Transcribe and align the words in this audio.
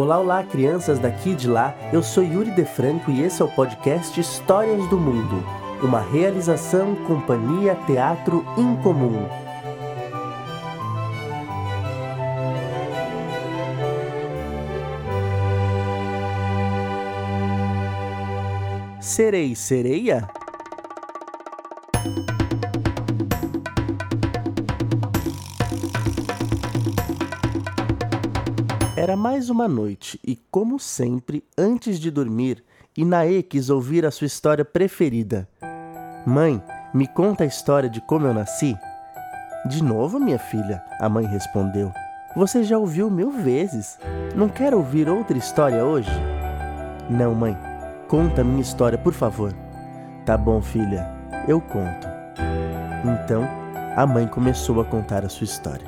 Olá, 0.00 0.16
olá, 0.16 0.44
crianças 0.44 1.00
daqui 1.00 1.30
e 1.30 1.34
de 1.34 1.48
lá. 1.48 1.74
Eu 1.92 2.04
sou 2.04 2.22
Yuri 2.22 2.52
De 2.52 2.64
Franco 2.64 3.10
e 3.10 3.20
esse 3.20 3.42
é 3.42 3.44
o 3.44 3.48
podcast 3.48 4.18
Histórias 4.20 4.88
do 4.88 4.96
Mundo, 4.96 5.44
uma 5.82 6.00
realização 6.00 6.94
Companhia 7.04 7.74
Teatro 7.84 8.46
Incomum. 8.56 9.26
Serei 19.00 19.56
sereia? 19.56 20.28
Era 29.08 29.16
mais 29.16 29.48
uma 29.48 29.66
noite 29.66 30.20
e, 30.22 30.36
como 30.50 30.78
sempre, 30.78 31.42
antes 31.56 31.98
de 31.98 32.10
dormir, 32.10 32.62
Inaê 32.94 33.42
quis 33.42 33.70
ouvir 33.70 34.04
a 34.04 34.10
sua 34.10 34.26
história 34.26 34.66
preferida. 34.66 35.48
Mãe, 36.26 36.62
me 36.92 37.06
conta 37.06 37.42
a 37.42 37.46
história 37.46 37.88
de 37.88 38.02
como 38.02 38.26
eu 38.26 38.34
nasci? 38.34 38.76
De 39.66 39.82
novo, 39.82 40.20
minha 40.20 40.38
filha, 40.38 40.84
a 41.00 41.08
mãe 41.08 41.24
respondeu. 41.24 41.90
Você 42.36 42.62
já 42.62 42.76
ouviu 42.76 43.08
mil 43.08 43.30
vezes. 43.30 43.98
Não 44.36 44.46
quer 44.46 44.74
ouvir 44.74 45.08
outra 45.08 45.38
história 45.38 45.82
hoje? 45.82 46.10
Não, 47.08 47.34
mãe. 47.34 47.56
Conta 48.08 48.42
a 48.42 48.44
minha 48.44 48.60
história, 48.60 48.98
por 48.98 49.14
favor. 49.14 49.54
Tá 50.26 50.36
bom, 50.36 50.60
filha. 50.60 51.10
Eu 51.48 51.62
conto. 51.62 52.06
Então, 53.02 53.48
a 53.96 54.06
mãe 54.06 54.26
começou 54.26 54.82
a 54.82 54.84
contar 54.84 55.24
a 55.24 55.30
sua 55.30 55.46
história. 55.46 55.87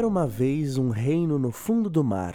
Era 0.00 0.08
uma 0.08 0.26
vez 0.26 0.78
um 0.78 0.88
reino 0.88 1.38
no 1.38 1.52
fundo 1.52 1.90
do 1.90 2.02
mar. 2.02 2.34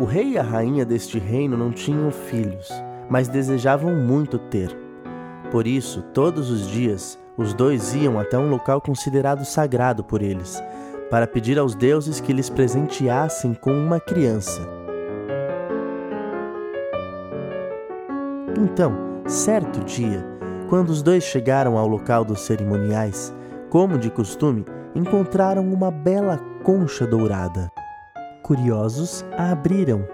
O 0.00 0.06
rei 0.06 0.30
e 0.30 0.38
a 0.38 0.42
rainha 0.42 0.82
deste 0.82 1.18
reino 1.18 1.58
não 1.58 1.72
tinham 1.72 2.10
filhos, 2.10 2.70
mas 3.10 3.28
desejavam 3.28 3.94
muito 3.94 4.38
ter. 4.38 4.74
Por 5.50 5.66
isso, 5.66 6.00
todos 6.14 6.48
os 6.48 6.66
dias, 6.66 7.18
os 7.36 7.52
dois 7.52 7.94
iam 7.94 8.18
até 8.18 8.38
um 8.38 8.48
local 8.48 8.80
considerado 8.80 9.44
sagrado 9.44 10.02
por 10.02 10.22
eles, 10.22 10.58
para 11.10 11.26
pedir 11.26 11.58
aos 11.58 11.74
deuses 11.74 12.18
que 12.18 12.32
lhes 12.32 12.48
presenteassem 12.48 13.52
com 13.52 13.72
uma 13.72 14.00
criança. 14.00 14.66
Então, 18.58 18.94
certo 19.26 19.84
dia, 19.84 20.24
quando 20.70 20.88
os 20.88 21.02
dois 21.02 21.24
chegaram 21.24 21.76
ao 21.76 21.86
local 21.86 22.24
dos 22.24 22.40
cerimoniais, 22.40 23.34
como 23.68 23.98
de 23.98 24.10
costume, 24.10 24.64
encontraram 24.94 25.62
uma 25.68 25.90
bela 25.90 26.38
concha 26.62 27.06
dourada. 27.06 27.70
Curiosos, 28.42 29.24
a 29.36 29.52
abriram. 29.52 30.04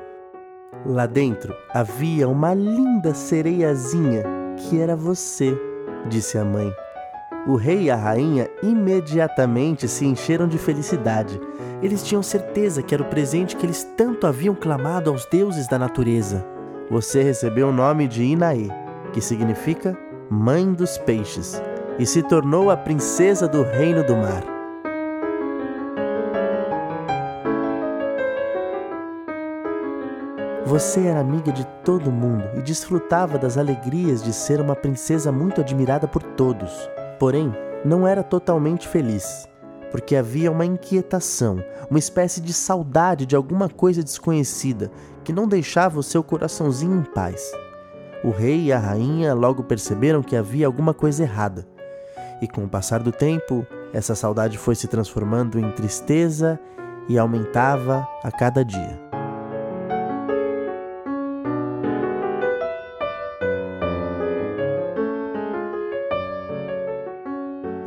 Lá 0.85 1.07
dentro 1.07 1.55
havia 1.73 2.29
uma 2.29 2.55
linda 2.55 3.15
sereiazinha 3.15 4.23
que 4.57 4.81
era 4.81 4.95
você, 4.95 5.57
disse 6.09 6.39
a 6.39 6.45
mãe. 6.45 6.73
O 7.47 7.55
rei 7.55 7.85
e 7.85 7.91
a 7.91 7.97
rainha 7.97 8.49
imediatamente 8.63 9.87
se 9.87 10.05
encheram 10.05 10.49
de 10.49 10.59
felicidade. 10.59 11.41
Eles 11.83 12.03
tinham 12.03 12.23
certeza 12.23 12.83
que 12.83 12.95
era 12.95 13.03
o 13.03 13.09
presente 13.09 13.57
que 13.57 13.65
eles 13.65 13.85
tanto 13.97 14.27
haviam 14.27 14.55
clamado 14.55 15.11
aos 15.11 15.25
deuses 15.27 15.69
da 15.69 15.79
natureza. 15.79 16.45
Você 16.91 17.23
recebeu 17.23 17.69
o 17.69 17.73
nome 17.73 18.09
de 18.09 18.25
Inaê, 18.25 18.69
que 19.13 19.21
significa 19.21 19.97
Mãe 20.29 20.73
dos 20.73 20.99
Peixes, 20.99 21.63
e 21.99 22.07
se 22.07 22.23
tornou 22.23 22.71
a 22.71 22.77
princesa 22.77 23.47
do 23.47 23.63
Reino 23.63 24.03
do 24.03 24.17
Mar. 24.17 24.56
Você 30.67 31.03
era 31.03 31.21
amiga 31.21 31.53
de 31.53 31.65
todo 31.85 32.11
mundo 32.11 32.43
e 32.57 32.61
desfrutava 32.61 33.39
das 33.39 33.57
alegrias 33.57 34.21
de 34.21 34.33
ser 34.33 34.61
uma 34.61 34.75
princesa 34.75 35.31
muito 35.31 35.61
admirada 35.61 36.09
por 36.09 36.21
todos. 36.21 36.91
Porém, 37.21 37.55
não 37.85 38.05
era 38.05 38.21
totalmente 38.21 38.89
feliz, 38.89 39.49
porque 39.93 40.17
havia 40.17 40.51
uma 40.51 40.65
inquietação, 40.67 41.63
uma 41.89 42.01
espécie 42.01 42.41
de 42.41 42.53
saudade 42.53 43.27
de 43.27 43.37
alguma 43.37 43.69
coisa 43.69 44.03
desconhecida 44.03 44.91
que 45.23 45.33
não 45.33 45.47
deixava 45.47 46.01
o 46.01 46.03
seu 46.03 46.21
coraçãozinho 46.25 46.99
em 46.99 47.05
paz. 47.05 47.49
O 48.25 48.31
rei 48.31 48.65
e 48.65 48.73
a 48.73 48.79
rainha 48.81 49.35
logo 49.35 49.63
perceberam 49.63 50.21
que 50.21 50.35
havia 50.35 50.67
alguma 50.67 50.93
coisa 50.93 51.23
errada. 51.23 51.65
E 52.43 52.49
com 52.49 52.65
o 52.65 52.69
passar 52.69 53.05
do 53.05 53.13
tempo, 53.13 53.65
essa 53.93 54.17
saudade 54.17 54.59
foi 54.59 54.75
se 54.75 54.89
transformando 54.89 55.61
em 55.61 55.71
tristeza 55.71 56.59
e 57.09 57.17
aumentava 57.17 58.05
a 58.25 58.33
cada 58.33 58.65
dia. 58.65 59.06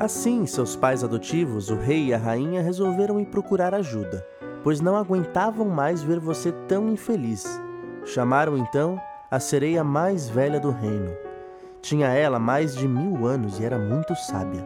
Assim, 0.09 0.43
seus 0.47 0.75
pais 0.75 1.03
adotivos, 1.03 1.69
o 1.69 1.75
rei 1.75 2.05
e 2.05 2.13
a 2.15 2.17
rainha, 2.17 2.63
resolveram 2.63 3.19
ir 3.19 3.27
procurar 3.27 3.75
ajuda, 3.75 4.25
pois 4.63 4.81
não 4.81 4.95
aguentavam 4.95 5.69
mais 5.69 6.01
ver 6.01 6.19
você 6.19 6.51
tão 6.67 6.89
infeliz. 6.89 7.61
Chamaram 8.05 8.57
então 8.57 8.99
a 9.29 9.39
sereia 9.39 9.83
mais 9.83 10.27
velha 10.27 10.59
do 10.59 10.71
reino. 10.71 11.15
Tinha 11.79 12.07
ela 12.07 12.39
mais 12.39 12.75
de 12.75 12.87
mil 12.87 13.27
anos 13.27 13.59
e 13.59 13.63
era 13.63 13.77
muito 13.77 14.15
sábia. 14.15 14.65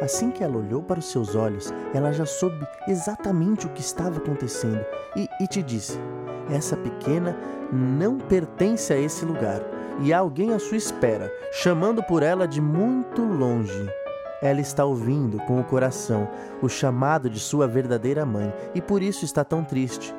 Assim 0.00 0.30
que 0.30 0.42
ela 0.42 0.56
olhou 0.56 0.82
para 0.82 1.00
os 1.00 1.10
seus 1.10 1.34
olhos, 1.34 1.70
ela 1.92 2.10
já 2.10 2.24
soube 2.24 2.66
exatamente 2.88 3.66
o 3.66 3.70
que 3.74 3.82
estava 3.82 4.16
acontecendo 4.16 4.82
e, 5.14 5.28
e 5.42 5.46
te 5.46 5.62
disse: 5.62 6.00
Essa 6.50 6.74
pequena 6.74 7.36
não 7.70 8.16
pertence 8.16 8.94
a 8.94 8.96
esse 8.98 9.26
lugar 9.26 9.60
e 10.00 10.10
há 10.10 10.20
alguém 10.20 10.54
à 10.54 10.58
sua 10.58 10.78
espera, 10.78 11.30
chamando 11.52 12.02
por 12.02 12.22
ela 12.22 12.48
de 12.48 12.62
muito 12.62 13.22
longe. 13.22 13.99
Ela 14.42 14.60
está 14.60 14.84
ouvindo 14.84 15.38
com 15.40 15.60
o 15.60 15.64
coração 15.64 16.28
o 16.62 16.68
chamado 16.68 17.28
de 17.28 17.38
sua 17.38 17.66
verdadeira 17.66 18.24
mãe 18.24 18.52
e 18.74 18.80
por 18.80 19.02
isso 19.02 19.24
está 19.24 19.44
tão 19.44 19.62
triste. 19.62 20.14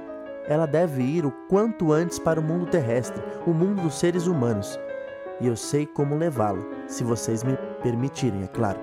Ela 0.48 0.68
deve 0.68 1.02
ir 1.02 1.26
o 1.26 1.32
quanto 1.50 1.92
antes 1.92 2.20
para 2.20 2.40
o 2.40 2.44
mundo 2.44 2.68
terrestre, 2.68 3.22
o 3.48 3.52
mundo 3.52 3.82
dos 3.82 3.98
seres 3.98 4.28
humanos. 4.28 4.80
E 5.40 5.48
eu 5.48 5.56
sei 5.56 5.88
como 5.88 6.16
levá-la, 6.16 6.62
se 6.88 7.04
vocês 7.04 7.44
me 7.44 7.58
permitirem, 7.82 8.44
é 8.44 8.48
claro. 8.48 8.80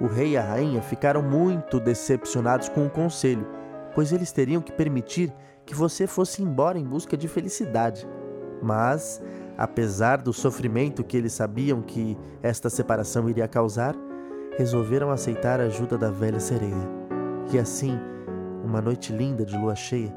O 0.00 0.06
rei 0.06 0.30
e 0.30 0.36
a 0.36 0.42
rainha 0.42 0.80
ficaram 0.80 1.22
muito 1.22 1.80
decepcionados 1.80 2.68
com 2.68 2.86
o 2.86 2.90
conselho, 2.90 3.46
pois 3.94 4.12
eles 4.12 4.30
teriam 4.30 4.62
que 4.62 4.72
permitir 4.72 5.32
que 5.66 5.74
você 5.74 6.06
fosse 6.06 6.42
embora 6.42 6.78
em 6.78 6.84
busca 6.84 7.16
de 7.16 7.26
felicidade. 7.26 8.08
Mas, 8.62 9.20
apesar 9.58 10.22
do 10.22 10.32
sofrimento 10.32 11.02
que 11.02 11.16
eles 11.16 11.32
sabiam 11.32 11.82
que 11.82 12.16
esta 12.42 12.70
separação 12.70 13.28
iria 13.28 13.48
causar, 13.48 13.96
resolveram 14.56 15.10
aceitar 15.10 15.60
a 15.60 15.64
ajuda 15.64 15.96
da 15.96 16.10
velha 16.10 16.40
sereia. 16.40 16.88
E 17.52 17.58
assim, 17.58 17.98
uma 18.64 18.80
noite 18.80 19.12
linda 19.12 19.44
de 19.44 19.56
lua 19.56 19.74
cheia, 19.74 20.14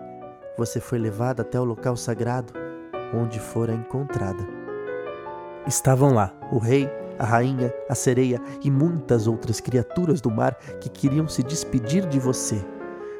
você 0.57 0.79
foi 0.79 0.99
levada 0.99 1.41
até 1.41 1.59
o 1.59 1.63
local 1.63 1.95
sagrado 1.95 2.53
onde 3.13 3.39
fora 3.39 3.73
encontrada. 3.73 4.45
Estavam 5.67 6.13
lá 6.13 6.33
o 6.51 6.57
rei, 6.57 6.89
a 7.17 7.25
rainha, 7.25 7.73
a 7.89 7.95
sereia 7.95 8.41
e 8.63 8.69
muitas 8.69 9.27
outras 9.27 9.59
criaturas 9.59 10.21
do 10.21 10.29
mar 10.29 10.55
que 10.79 10.89
queriam 10.89 11.27
se 11.27 11.41
despedir 11.41 12.05
de 12.07 12.19
você. 12.19 12.63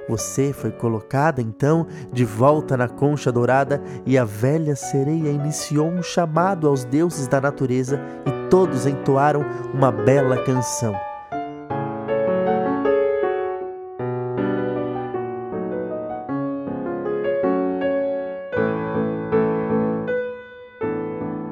Você 0.08 0.54
foi 0.54 0.72
colocada 0.72 1.42
então 1.42 1.88
de 2.14 2.24
volta 2.24 2.78
na 2.78 2.88
concha 2.88 3.32
dourada 3.32 3.82
e 4.06 4.18
a 4.18 4.24
velha 4.24 4.76
sereia 4.76 5.30
iniciou 5.30 5.88
um 5.88 6.04
chamado 6.04 6.68
aos 6.68 6.84
deuses 6.84 7.28
da 7.28 7.42
natureza 7.42 8.00
e 8.26 8.32
todos 8.50 8.86
entoaram 8.86 9.44
uma 9.74 9.92
bela 9.92 10.38
canção. 10.44 10.96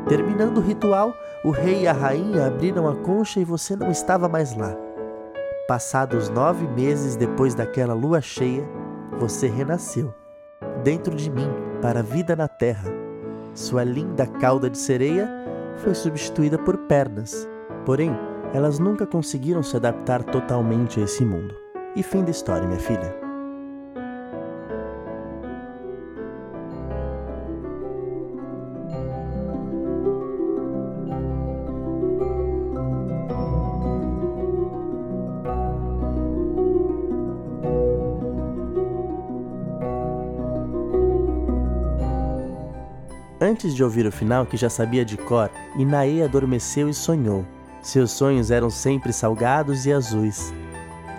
Terminando 0.07 0.57
o 0.57 0.61
ritual, 0.61 1.13
o 1.43 1.49
rei 1.49 1.81
e 1.81 1.87
a 1.87 1.93
rainha 1.93 2.45
abriram 2.45 2.87
a 2.87 2.95
concha 2.95 3.39
e 3.39 3.45
você 3.45 3.75
não 3.75 3.89
estava 3.89 4.29
mais 4.29 4.55
lá. 4.55 4.75
Passados 5.67 6.29
nove 6.29 6.67
meses 6.67 7.15
depois 7.15 7.55
daquela 7.55 7.93
lua 7.93 8.21
cheia, 8.21 8.63
você 9.17 9.47
renasceu, 9.47 10.13
dentro 10.83 11.15
de 11.15 11.29
mim, 11.29 11.49
para 11.81 12.01
a 12.01 12.03
vida 12.03 12.35
na 12.35 12.47
terra. 12.47 12.91
Sua 13.53 13.83
linda 13.83 14.27
cauda 14.27 14.69
de 14.69 14.77
sereia 14.77 15.29
foi 15.77 15.93
substituída 15.93 16.57
por 16.57 16.77
pernas, 16.77 17.47
porém, 17.85 18.11
elas 18.53 18.79
nunca 18.79 19.05
conseguiram 19.05 19.63
se 19.63 19.75
adaptar 19.75 20.23
totalmente 20.23 20.99
a 20.99 21.03
esse 21.03 21.25
mundo. 21.25 21.55
E 21.95 22.03
fim 22.03 22.23
da 22.23 22.31
história, 22.31 22.67
minha 22.67 22.79
filha. 22.79 23.22
Antes 43.43 43.75
de 43.75 43.83
ouvir 43.83 44.05
o 44.05 44.11
final, 44.11 44.45
que 44.45 44.55
já 44.55 44.69
sabia 44.69 45.03
de 45.03 45.17
cor, 45.17 45.49
Inaê 45.75 46.23
adormeceu 46.23 46.87
e 46.87 46.93
sonhou. 46.93 47.45
Seus 47.81 48.11
sonhos 48.11 48.49
eram 48.49 48.69
sempre 48.69 49.11
salgados 49.11 49.85
e 49.85 49.91
azuis. 49.91 50.53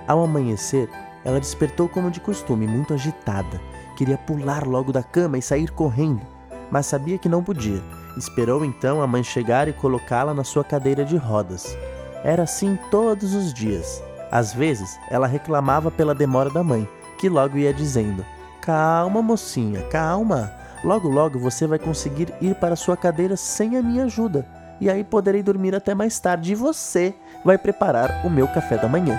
Ao 0.09 0.25
amanhecer, 0.25 0.89
ela 1.23 1.39
despertou 1.39 1.87
como 1.87 2.11
de 2.11 2.21
costume, 2.21 2.67
muito 2.67 2.95
agitada. 2.95 3.61
Queria 3.95 4.17
pular 4.17 4.67
logo 4.67 4.91
da 4.91 5.03
cama 5.03 5.37
e 5.37 5.43
sair 5.43 5.71
correndo, 5.71 6.23
mas 6.71 6.87
sabia 6.87 7.19
que 7.19 7.29
não 7.29 7.45
podia. 7.45 7.83
Esperou 8.17 8.65
então 8.65 9.03
a 9.03 9.07
mãe 9.07 9.23
chegar 9.23 9.69
e 9.69 9.75
colocá-la 9.75 10.33
na 10.33 10.45
sua 10.45 10.65
cadeira 10.65 11.05
de 11.05 11.19
rodas. 11.19 11.77
Era 12.25 12.45
assim 12.45 12.79
todos 12.91 13.35
os 13.35 13.53
dias. 13.53 14.03
Às 14.33 14.55
vezes, 14.55 14.99
ela 15.11 15.27
reclamava 15.27 15.91
pela 15.91 16.15
demora 16.15 16.49
da 16.49 16.65
mãe, 16.65 16.89
que 17.19 17.29
logo 17.29 17.59
ia 17.59 17.75
dizendo: 17.75 18.25
Calma, 18.63 19.21
mocinha, 19.21 19.83
calma. 19.91 20.64
Logo, 20.85 21.09
logo 21.09 21.39
você 21.39 21.67
vai 21.67 21.79
conseguir 21.79 22.29
ir 22.43 22.55
para 22.57 22.77
sua 22.77 22.95
cadeira 22.95 23.37
sem 23.37 23.79
a 23.79 23.83
minha 23.83 24.05
ajuda. 24.05 24.47
E 24.79 24.91
aí 24.91 25.03
poderei 25.03 25.43
dormir 25.43 25.75
até 25.75 25.95
mais 25.95 26.21
tarde 26.21 26.53
e 26.53 26.55
você 26.55 27.15
vai 27.43 27.57
preparar 27.57 28.25
o 28.25 28.29
meu 28.29 28.47
café 28.47 28.77
da 28.77 28.87
manhã. 28.87 29.19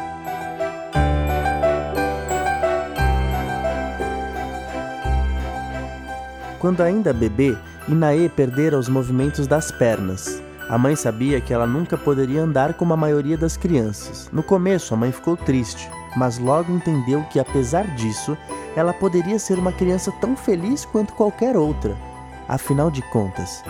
Quando 6.59 6.81
ainda 6.81 7.11
bebê, 7.11 7.57
Inaê 7.87 8.29
perdera 8.29 8.77
os 8.77 8.87
movimentos 8.87 9.47
das 9.47 9.71
pernas. 9.71 10.41
A 10.69 10.77
mãe 10.77 10.95
sabia 10.95 11.41
que 11.41 11.53
ela 11.53 11.67
nunca 11.67 11.97
poderia 11.97 12.41
andar 12.41 12.73
como 12.75 12.93
a 12.93 12.97
maioria 12.97 13.37
das 13.37 13.55
crianças. 13.57 14.29
No 14.31 14.41
começo, 14.41 14.93
a 14.93 14.97
mãe 14.97 15.11
ficou 15.11 15.37
triste, 15.37 15.89
mas 16.15 16.39
logo 16.39 16.71
entendeu 16.71 17.23
que, 17.31 17.39
apesar 17.39 17.85
disso, 17.95 18.35
ela 18.75 18.93
poderia 18.93 19.39
ser 19.39 19.57
uma 19.57 19.71
criança 19.71 20.11
tão 20.19 20.35
feliz 20.35 20.85
quanto 20.85 21.13
qualquer 21.13 21.55
outra. 21.55 21.95
Afinal 22.47 22.91
de 22.91 23.01
contas, 23.01 23.63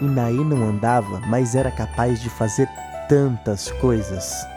Inaê 0.00 0.44
não 0.44 0.68
andava, 0.68 1.20
mas 1.26 1.54
era 1.54 1.70
capaz 1.70 2.20
de 2.20 2.30
fazer 2.30 2.68
tantas 3.08 3.70
coisas. 3.72 4.51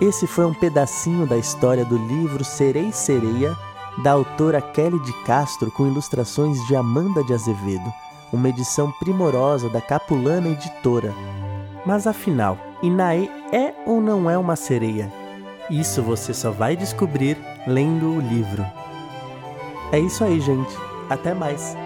Esse 0.00 0.26
foi 0.26 0.44
um 0.44 0.52
pedacinho 0.52 1.26
da 1.26 1.36
história 1.36 1.84
do 1.84 1.96
livro 1.96 2.44
Serei 2.44 2.90
Sereia, 2.92 3.56
da 4.02 4.12
autora 4.12 4.60
Kelly 4.60 4.98
de 5.00 5.12
Castro, 5.24 5.70
com 5.70 5.86
ilustrações 5.86 6.58
de 6.66 6.74
Amanda 6.74 7.22
de 7.22 7.32
Azevedo, 7.32 7.92
uma 8.32 8.48
edição 8.48 8.90
primorosa 8.98 9.68
da 9.68 9.80
Capulana 9.80 10.48
Editora. 10.48 11.14
Mas 11.86 12.06
afinal, 12.06 12.58
Inaê 12.82 13.30
é 13.52 13.72
ou 13.86 14.00
não 14.00 14.28
é 14.28 14.36
uma 14.36 14.56
sereia? 14.56 15.12
Isso 15.70 16.02
você 16.02 16.34
só 16.34 16.50
vai 16.50 16.76
descobrir 16.76 17.38
lendo 17.66 18.16
o 18.16 18.20
livro. 18.20 18.66
É 19.92 19.98
isso 19.98 20.24
aí, 20.24 20.40
gente. 20.40 20.76
Até 21.08 21.32
mais! 21.32 21.76